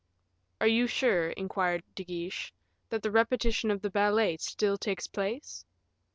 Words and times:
'""Are 0.61 0.65
you 0.65 0.87
sure," 0.87 1.29
inquired 1.29 1.83
De 1.93 2.03
Guiche, 2.03 2.51
"that 2.89 3.03
the 3.03 3.11
repetition 3.11 3.69
of 3.69 3.83
the 3.83 3.91
ballet 3.91 4.37
still 4.37 4.75
takes 4.75 5.05
place?" 5.05 5.63